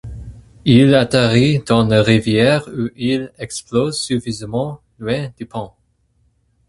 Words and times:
Il 0.65 0.95
atterrit 0.95 1.59
dans 1.59 1.85
la 1.85 2.01
rivière 2.01 2.67
où 2.69 2.89
il 2.95 3.31
explose 3.37 4.01
suffisamment 4.03 4.81
loin 4.97 5.31
du 5.37 5.45
pont. 5.45 5.73